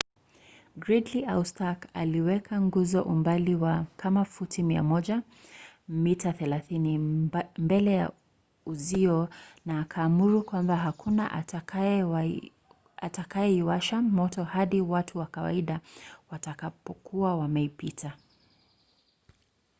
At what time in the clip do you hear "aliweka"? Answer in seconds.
1.93-2.61